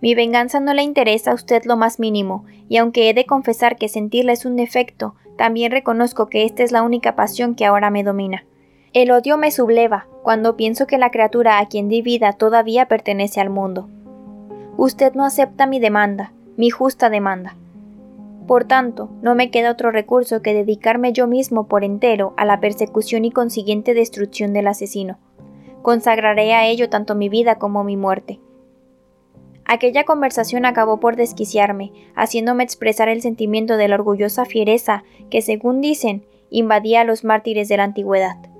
Mi 0.00 0.14
venganza 0.14 0.58
no 0.58 0.74
le 0.74 0.82
interesa 0.82 1.30
a 1.30 1.34
usted 1.34 1.62
lo 1.64 1.76
más 1.76 2.00
mínimo, 2.00 2.44
y 2.68 2.78
aunque 2.78 3.08
he 3.08 3.14
de 3.14 3.24
confesar 3.24 3.76
que 3.76 3.88
sentirla 3.88 4.32
es 4.32 4.44
un 4.44 4.56
defecto, 4.56 5.14
también 5.36 5.70
reconozco 5.70 6.28
que 6.28 6.44
esta 6.44 6.62
es 6.62 6.72
la 6.72 6.82
única 6.82 7.14
pasión 7.14 7.54
que 7.54 7.64
ahora 7.64 7.90
me 7.90 8.02
domina. 8.02 8.44
El 8.92 9.10
odio 9.10 9.38
me 9.38 9.50
subleva 9.50 10.06
cuando 10.22 10.56
pienso 10.56 10.86
que 10.86 10.98
la 10.98 11.10
criatura 11.10 11.58
a 11.58 11.66
quien 11.66 11.88
di 11.88 12.02
vida 12.02 12.32
todavía 12.32 12.86
pertenece 12.86 13.40
al 13.40 13.48
mundo. 13.48 13.88
Usted 14.76 15.14
no 15.14 15.24
acepta 15.24 15.66
mi 15.66 15.78
demanda, 15.78 16.32
mi 16.56 16.70
justa 16.70 17.08
demanda. 17.08 17.56
Por 18.46 18.64
tanto, 18.64 19.10
no 19.22 19.34
me 19.34 19.50
queda 19.50 19.70
otro 19.70 19.90
recurso 19.90 20.42
que 20.42 20.54
dedicarme 20.54 21.12
yo 21.12 21.26
mismo 21.26 21.68
por 21.68 21.84
entero 21.84 22.34
a 22.36 22.44
la 22.44 22.60
persecución 22.60 23.24
y 23.24 23.30
consiguiente 23.30 23.94
destrucción 23.94 24.52
del 24.52 24.66
asesino. 24.66 25.18
Consagraré 25.82 26.52
a 26.54 26.66
ello 26.66 26.88
tanto 26.88 27.14
mi 27.14 27.28
vida 27.28 27.58
como 27.58 27.84
mi 27.84 27.96
muerte. 27.96 28.40
Aquella 29.64 30.04
conversación 30.04 30.64
acabó 30.64 30.98
por 30.98 31.16
desquiciarme, 31.16 31.92
haciéndome 32.14 32.64
expresar 32.64 33.08
el 33.08 33.22
sentimiento 33.22 33.76
de 33.76 33.88
la 33.88 33.94
orgullosa 33.94 34.44
fiereza 34.44 35.04
que, 35.30 35.40
según 35.40 35.80
dicen, 35.80 36.26
invadía 36.50 37.02
a 37.02 37.04
los 37.04 37.24
mártires 37.24 37.68
de 37.68 37.76
la 37.76 37.84
antigüedad. 37.84 38.51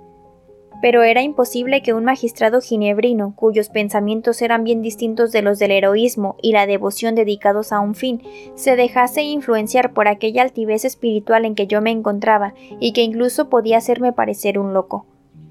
Pero 0.82 1.04
era 1.04 1.22
imposible 1.22 1.80
que 1.80 1.94
un 1.94 2.04
magistrado 2.04 2.60
ginebrino, 2.60 3.34
cuyos 3.36 3.68
pensamientos 3.68 4.42
eran 4.42 4.64
bien 4.64 4.82
distintos 4.82 5.30
de 5.30 5.40
los 5.40 5.60
del 5.60 5.70
heroísmo 5.70 6.36
y 6.42 6.50
la 6.50 6.66
devoción 6.66 7.14
dedicados 7.14 7.72
a 7.72 7.78
un 7.78 7.94
fin, 7.94 8.20
se 8.56 8.74
dejase 8.74 9.22
influenciar 9.22 9.92
por 9.92 10.08
aquella 10.08 10.42
altivez 10.42 10.84
espiritual 10.84 11.44
en 11.44 11.54
que 11.54 11.68
yo 11.68 11.80
me 11.80 11.92
encontraba 11.92 12.52
y 12.80 12.92
que 12.92 13.02
incluso 13.02 13.48
podía 13.48 13.78
hacerme 13.78 14.12
parecer 14.12 14.58
un 14.58 14.74
loco. 14.74 15.06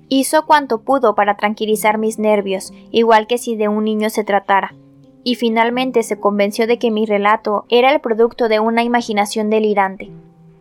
Hizo 0.10 0.46
cuanto 0.46 0.82
pudo 0.82 1.16
para 1.16 1.38
tranquilizar 1.38 1.98
mis 1.98 2.20
nervios, 2.20 2.74
igual 2.92 3.26
que 3.26 3.38
si 3.38 3.56
de 3.56 3.70
un 3.70 3.86
niño 3.86 4.10
se 4.10 4.26
tratara, 4.26 4.76
y 5.24 5.36
finalmente 5.36 6.04
se 6.04 6.20
convenció 6.20 6.68
de 6.68 6.78
que 6.78 6.92
mi 6.92 7.06
relato 7.06 7.64
era 7.70 7.94
el 7.94 8.02
producto 8.02 8.50
de 8.50 8.60
una 8.60 8.84
imaginación 8.84 9.50
delirante. 9.50 10.12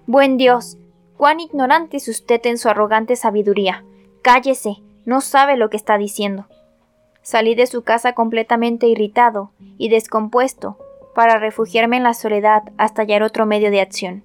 Buen 0.06 0.36
Dios, 0.36 0.78
cuán 1.16 1.40
ignorante 1.40 1.96
es 1.96 2.06
usted 2.06 2.40
en 2.44 2.58
su 2.58 2.68
arrogante 2.68 3.16
sabiduría. 3.16 3.84
Cállese, 4.22 4.76
no 5.06 5.20
sabe 5.20 5.56
lo 5.56 5.70
que 5.70 5.76
está 5.76 5.96
diciendo. 5.96 6.46
Salí 7.22 7.54
de 7.54 7.66
su 7.66 7.82
casa 7.82 8.12
completamente 8.12 8.86
irritado 8.86 9.52
y 9.78 9.88
descompuesto 9.88 10.78
para 11.14 11.38
refugiarme 11.38 11.96
en 11.96 12.02
la 12.02 12.14
soledad 12.14 12.62
hasta 12.76 13.02
hallar 13.02 13.22
otro 13.22 13.46
medio 13.46 13.70
de 13.70 13.80
acción. 13.80 14.24